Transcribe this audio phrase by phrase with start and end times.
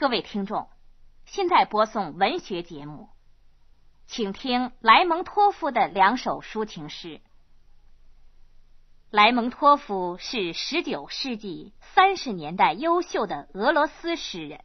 [0.00, 0.66] 各位听众，
[1.26, 3.10] 现在播送文学节目，
[4.06, 7.20] 请听莱蒙托夫的两首抒情诗。
[9.10, 14.64] 莱蒙托夫是十九世纪三十年代优秀的俄罗斯诗人，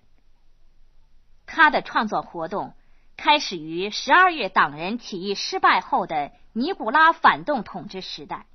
[1.46, 2.74] 他的创作活动
[3.18, 8.46] 开始于十二月党人起义失败后的尼古拉反动统治时代，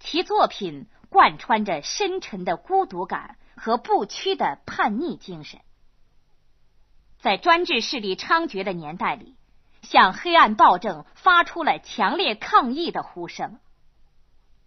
[0.00, 5.60] 其作品贯穿着深沉的孤独感和不屈的叛逆精神，
[7.18, 9.34] 在专制势力猖獗的年代里，
[9.82, 13.58] 向黑暗暴政发出了强烈抗议的呼声。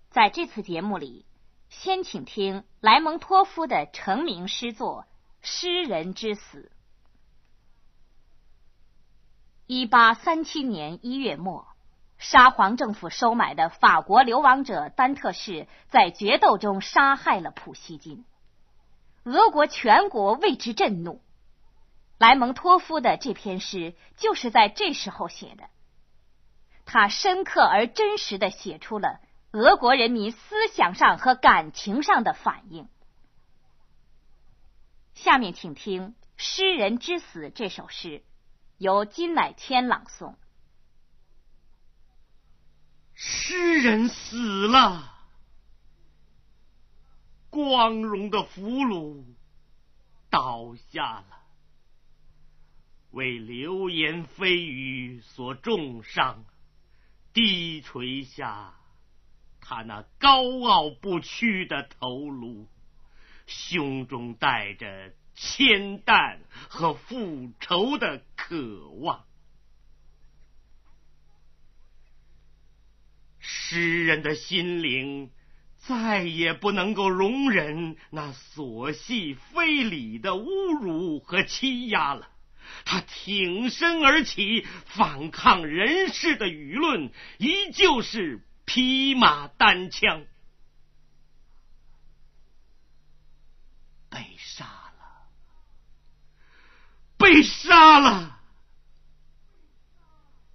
[0.10, 1.26] 在这次节目里，
[1.70, 5.06] 先请听莱蒙托夫的成名诗作
[5.48, 6.62] 《诗人之死》。
[9.68, 11.68] 一八三七年一月末，
[12.18, 18.26] 沙皇政府收买的法国流亡者丹特士在决斗中杀害了普希金，
[19.30, 21.22] 俄国全国为之震怒。
[22.18, 25.70] 莱蒙托夫的这篇诗就是在这时候写的，
[26.86, 29.22] 他深刻而真实的写出了。
[29.52, 32.88] 俄国人民思想上和感情上的反应。
[35.16, 38.24] 下面请听《诗人之死》这首诗，
[38.78, 40.36] 由金乃谦朗诵。
[43.16, 45.09] 诗人死了，
[47.50, 49.24] 光荣的俘虏
[50.30, 51.44] 倒下了，
[53.12, 56.46] 为流言蜚语所重伤，
[57.34, 58.76] 低垂下。
[59.62, 62.68] 他那高傲不屈的头颅，
[63.46, 69.26] 胸中带着铅弹和复仇的渴望。
[73.38, 75.32] 诗人的心灵
[75.80, 82.30] 再也不能够容忍那琐细非礼的侮辱和欺压了。
[82.86, 88.46] 他挺身而起，反抗人世的舆论，依旧是。
[88.72, 90.28] 匹马单枪，
[94.12, 95.28] 被杀了，
[97.18, 98.40] 被杀了。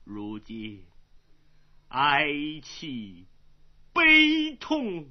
[0.04, 0.86] 如今，
[1.88, 2.28] 哀
[2.62, 3.26] 戚、
[3.94, 5.06] 悲痛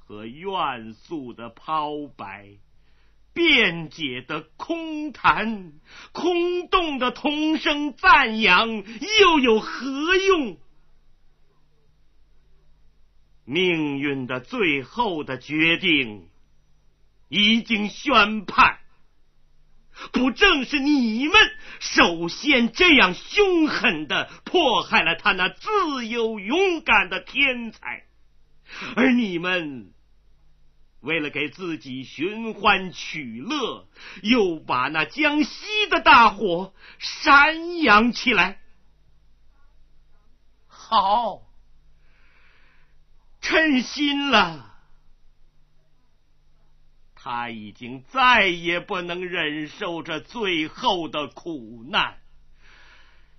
[0.00, 2.58] 和怨诉的抛白，
[3.32, 5.72] 辩解的空谈，
[6.12, 10.58] 空洞的同声赞扬，又有何用？
[13.44, 16.28] 命运的最后的决定
[17.28, 18.80] 已经宣判，
[20.12, 21.34] 不正是你们
[21.78, 28.07] 首先这样凶狠的迫害了他那自由勇敢的天才，
[28.96, 29.92] 而你们
[31.00, 33.88] 为了给自己寻欢取乐，
[34.22, 38.60] 又把那江西的大火煽扬起来。
[40.66, 41.42] 好。
[43.40, 44.74] 称心了，
[47.14, 52.18] 他已经再也不能忍受这最后的苦难。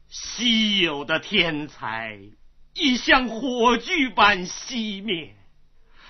[0.07, 2.19] 稀有的天才
[2.79, 5.35] 已像火炬般熄灭，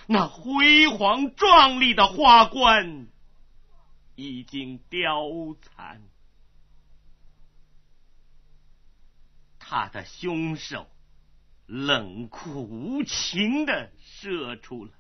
[0.08, 3.08] 那辉煌壮丽的花冠
[4.16, 5.22] 已经凋
[5.62, 6.02] 残，
[9.60, 10.88] 他的凶手。
[11.72, 14.92] 冷酷无情的射出了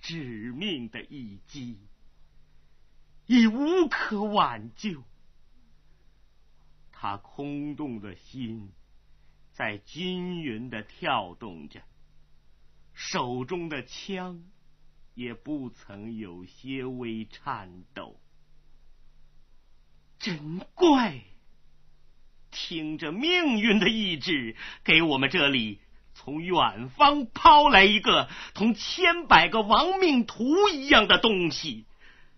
[0.00, 1.80] 致命的一击，
[3.26, 5.02] 已无可挽救。
[6.92, 8.70] 他空洞的心
[9.54, 11.80] 在均匀的跳动着，
[12.92, 14.42] 手中的枪
[15.14, 18.20] 也不曾有些微颤抖。
[20.18, 21.20] 真怪！
[22.50, 25.78] 听着命运的意志，给我们这里
[26.14, 31.84] 从远方抛来一个同千百个亡命徒一样的东西，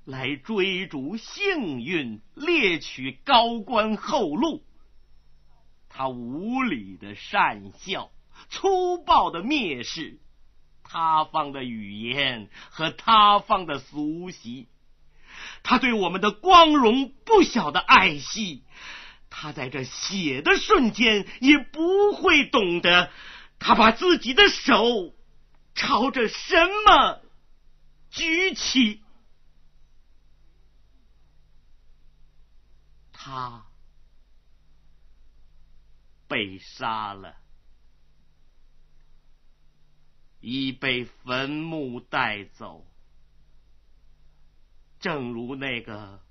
[0.04, 4.65] 来追逐幸运，猎取高官厚禄。
[5.96, 8.10] 他无理的善笑，
[8.50, 10.18] 粗暴的蔑视
[10.82, 14.68] 他方的语言和他方的俗习，
[15.62, 18.62] 他对我们的光荣不小的爱惜。
[19.30, 23.10] 他在这写的瞬间也不会懂得，
[23.58, 25.14] 他把自己的手
[25.74, 27.22] 朝着什么
[28.10, 29.02] 举起。
[33.12, 33.65] 他
[36.28, 37.36] 被杀了，
[40.40, 42.86] 已被坟墓带走，
[45.00, 46.22] 正如那个。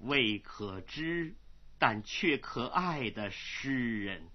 [0.00, 1.34] 未可知
[1.76, 4.28] 但却可爱的诗人，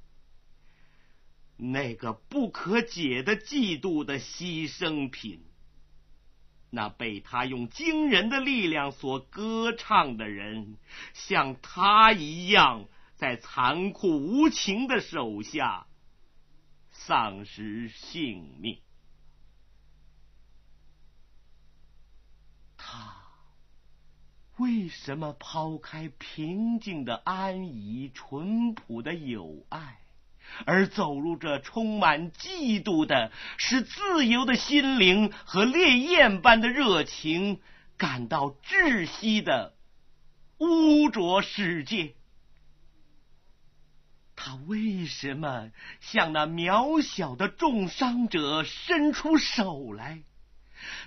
[1.55, 5.41] 那个不可解的嫉妒的牺牲品，
[6.69, 10.77] 那被他用惊人的力量所歌唱的人，
[11.13, 12.89] 像他一样，
[13.23, 15.87] 在残酷无情的手下
[16.91, 18.81] 丧失性命。
[22.75, 23.15] 他
[24.57, 29.99] 为什么抛开平静的安逸、淳朴的友爱，
[30.65, 37.61] 而走入这充满嫉妒的、使自由的心灵和烈焰般的热情
[37.95, 39.77] 感到窒息的
[40.57, 42.15] 污浊世界？
[44.45, 50.23] 他为什么向那渺小的重伤者伸出手来？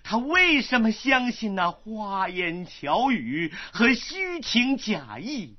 [0.03, 5.59] 他为什么相信那花言巧语和虚情假意？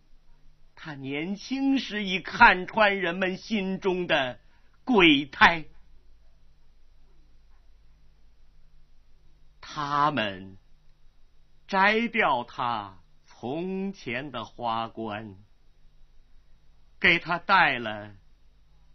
[0.73, 4.39] 他年轻时已看穿人们心中的
[4.83, 5.65] 鬼胎。
[9.61, 10.57] 他们
[11.67, 12.97] 摘掉他
[13.27, 15.35] 从前的花冠，
[16.99, 18.11] 给他戴了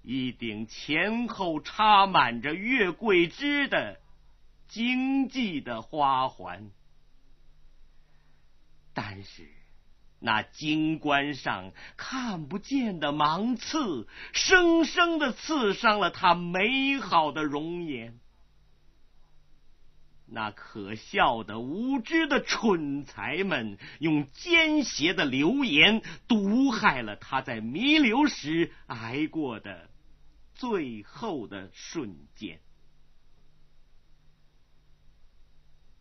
[0.03, 4.01] 一顶前后插满着月桂枝的。
[4.69, 6.71] 经济的花环，
[8.95, 9.47] 但是
[10.19, 18.19] 那金冠上看不见的芒刺，生生的刺伤了他美好的容颜。
[20.32, 29.90] 那可笑的、无知的蠢材们，用奸邪的流言毒害了他在弥留时挨过的
[30.55, 32.61] 最后的瞬间。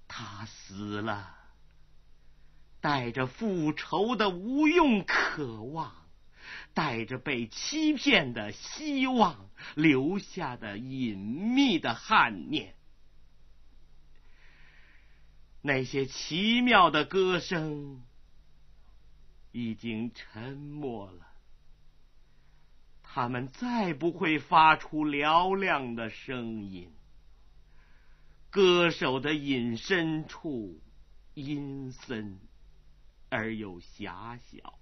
[0.07, 1.35] 他死了，
[2.79, 5.93] 带着复仇的无用渴望，
[6.73, 12.75] 带着被欺骗的希望，留下的隐秘的憾念。
[15.61, 18.01] 那些奇妙的歌声
[19.51, 21.27] 已经沉默了，
[23.03, 26.91] 他们再不会发出嘹亮的声音。
[28.49, 30.81] 歌手的隐身处
[31.35, 32.39] 阴森
[33.29, 34.79] 而又狭小，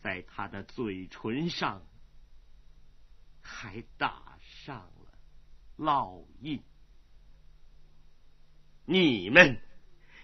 [0.00, 1.82] 在他的嘴唇上
[3.42, 5.18] 还打上了
[5.76, 6.62] 烙印。
[8.86, 9.58] 你们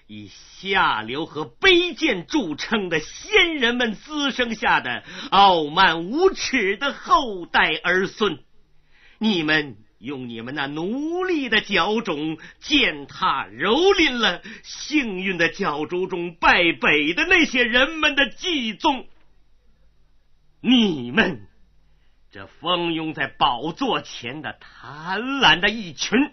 [0.07, 8.39] 以下流和卑贱著称的先人们滋生下的傲慢无耻的后代儿孙，
[9.19, 9.77] 你们。
[10.01, 19.07] 用你们那奴隶的脚种践踏蹂躏了幸运的角逐中败北的那些人们的祭宗，
[20.63, 21.47] 你们
[22.31, 26.33] 这蜂拥在宝座前的贪婪的一群，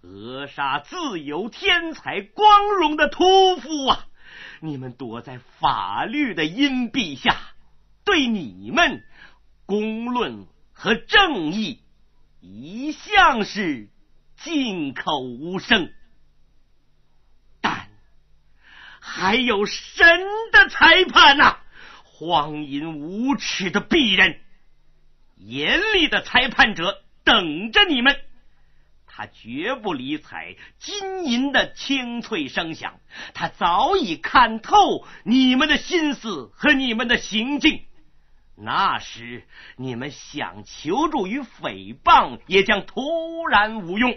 [0.00, 4.06] 扼杀自由、天才、光荣的屠夫啊！
[4.60, 7.36] 你们躲在法律的荫蔽下，
[8.04, 9.04] 对你们
[9.66, 11.82] 公论和正义。
[12.40, 13.88] 一向是
[14.36, 15.92] 进口无声，
[17.60, 17.88] 但
[19.00, 20.06] 还有神
[20.52, 21.58] 的裁判呐！
[22.04, 24.40] 荒淫无耻的鄙人，
[25.36, 28.20] 严厉的裁判者等着你们。
[29.18, 33.00] 他绝不理睬金银的清脆声响，
[33.34, 37.82] 他早已看透你们的心思和你们的行径。
[38.54, 39.42] 那时，
[39.76, 44.16] 你们想求助于诽谤，也将突然无用。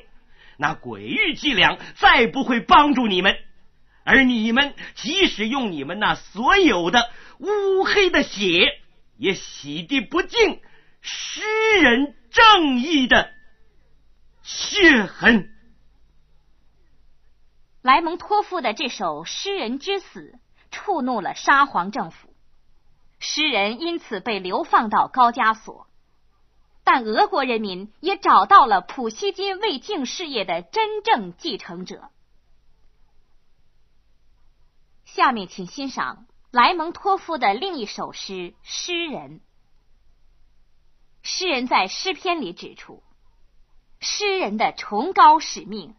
[0.57, 3.35] 那鬼域伎俩再不会帮助你们，
[4.03, 8.67] 而你们即使用你们那所有的乌黑的血，
[9.17, 10.59] 也洗涤不净
[11.01, 11.41] 诗
[11.81, 13.31] 人正义的
[14.43, 15.49] 血痕。
[17.81, 22.33] 莱蒙托夫的这首诗人之死，触怒了沙皇政府。
[23.19, 25.87] 诗人因此被流放到高加索，
[26.83, 32.09] 但俄国人民也找到了普希金未竟事业的真正继承者。
[35.05, 38.33] 下面请欣赏莱蒙托夫的另一首诗
[38.63, 39.39] 《诗人》。
[41.21, 43.03] 诗人在诗篇里指出，
[44.01, 45.95] 诗人的崇高使命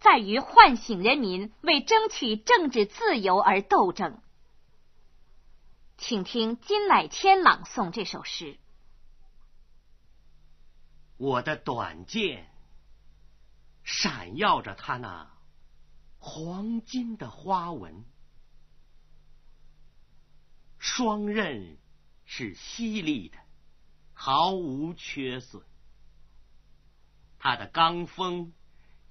[0.00, 4.20] 在于唤醒人民为争取政治自由而斗争。
[5.98, 8.58] 请听金乃谦朗诵这首诗。
[11.16, 12.50] 我的短剑
[13.82, 15.30] 闪耀着它那
[16.18, 18.04] 黄金的花纹，
[20.78, 21.76] 双刃
[22.24, 23.38] 是犀利的，
[24.14, 25.62] 毫无缺损。
[27.44, 28.54] 他的罡风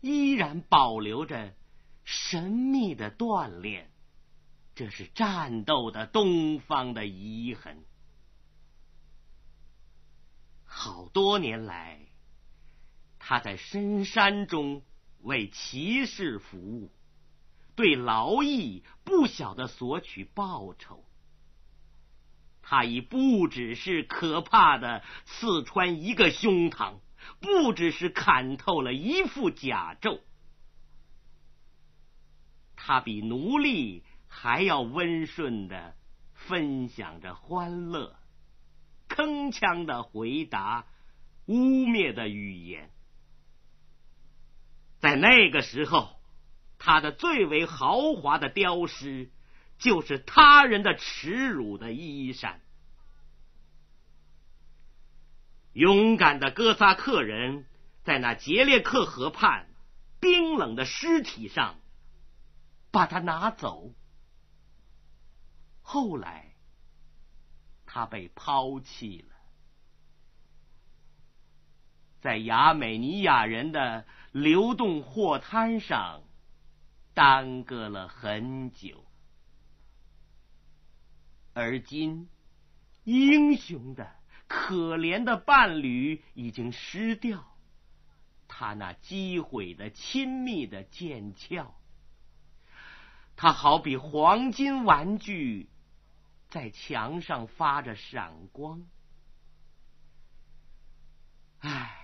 [0.01, 1.53] 依然保留着
[2.03, 3.91] 神秘的锻炼，
[4.73, 7.85] 这是战斗的东方的遗痕。
[10.65, 11.99] 好多年来，
[13.19, 14.81] 他在深山中
[15.21, 16.91] 为骑士服务，
[17.75, 21.05] 对劳役不晓得索取报酬。
[22.63, 26.95] 他已不只是可怕的刺穿一个胸膛。
[27.39, 30.19] 不只是砍透了一副甲胄，
[32.75, 35.95] 他比奴隶还要温顺的
[36.33, 38.15] 分享着欢乐，
[39.07, 40.85] 铿锵的回答，
[41.45, 42.89] 污蔑的语言。
[44.99, 46.19] 在那个时候，
[46.79, 49.29] 他的最为豪华的雕饰，
[49.77, 52.61] 就是他人的耻辱的衣衫。
[55.73, 57.65] 勇敢的哥萨克人
[58.03, 59.67] 在那杰列克河畔
[60.19, 61.79] 冰冷的尸体上
[62.91, 63.91] 把他拿走。
[65.81, 66.53] 后来，
[67.85, 69.35] 他被抛弃了，
[72.21, 76.23] 在亚美尼亚人的流动货摊上
[77.13, 79.03] 耽搁了很久，
[81.53, 82.29] 而今，
[83.03, 84.22] 英雄的。
[84.53, 87.43] 可怜的伴侣已经失掉，
[88.47, 91.73] 他那击毁的亲密的剑鞘，
[93.35, 95.69] 他好比黄金玩具，
[96.49, 98.85] 在墙上发着闪光。
[101.59, 101.97] 唉，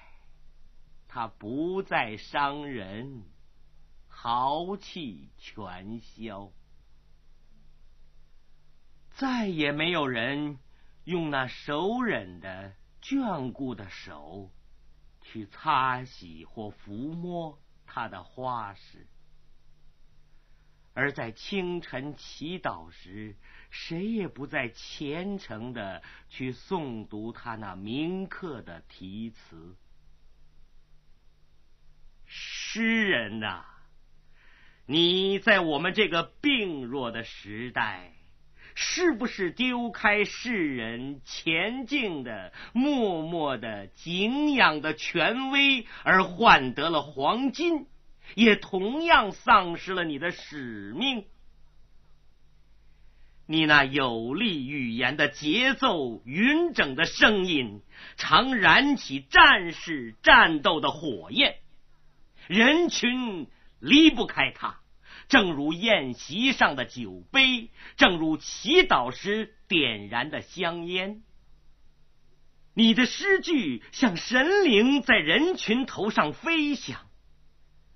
[1.08, 3.24] 他不再伤人，
[4.08, 6.52] 豪气全消，
[9.12, 10.58] 再也没有人。
[11.10, 14.52] 用那熟稔的、眷顾的手
[15.24, 19.08] 去擦洗或抚摸他的花时，
[20.94, 23.36] 而在清晨祈祷时，
[23.72, 29.76] 谁也不再虔诚的去诵读他那铭刻的题词。
[32.28, 33.66] 诗人呐，
[34.86, 38.14] 你在我们这个病弱的时代。
[38.82, 47.88] 是不是丢开世人前进的、默默的敬仰的权威，而换得了黄金，
[48.36, 51.26] 也同样丧失了你的使命？
[53.46, 57.82] 你那有力语言的节奏、匀整的声音，
[58.16, 61.58] 常燃起战士战斗的火焰，
[62.48, 63.48] 人群
[63.82, 64.80] 离不开它。
[65.30, 71.22] 正如宴席上的酒杯，正如祈祷时点燃的香烟，
[72.74, 77.08] 你的诗句像神灵在人群头上飞翔，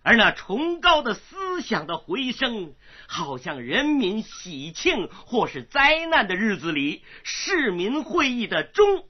[0.03, 2.75] 而那崇高的思想的回声，
[3.07, 9.07] 好像人民喜庆或是灾难的日子里市民会议的钟，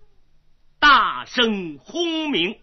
[0.80, 2.58] 大声轰鸣，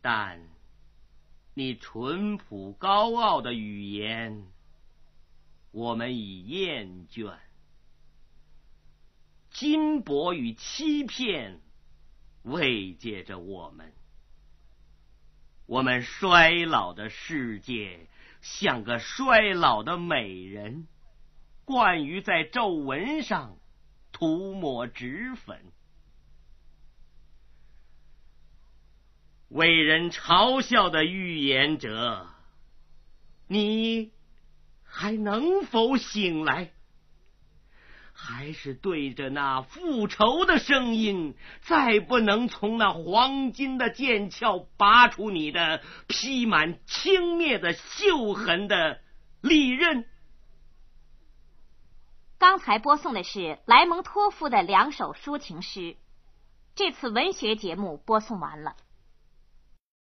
[0.00, 0.51] 但。
[1.54, 4.46] 你淳朴高傲的语言，
[5.70, 7.34] 我们已厌倦；
[9.50, 11.60] 金箔与欺骗
[12.42, 13.92] 慰藉着我们。
[15.66, 18.06] 我们衰老的世界
[18.40, 20.88] 像个衰老的美人，
[21.66, 23.58] 惯于在皱纹上
[24.10, 25.62] 涂抹脂粉。
[29.52, 32.26] 为人嘲笑的预言者，
[33.46, 34.10] 你
[34.82, 36.72] 还能否醒来？
[38.14, 49.00] 还是对着那复仇的声音，再不能从那黄金的剑鞘拔出你的披满轻蔑的锈痕的
[49.42, 50.06] 利刃？
[52.38, 55.96] 刚才播送的是莱蒙托夫的两首抒情诗。
[56.74, 58.76] 这次文学节目播送完了。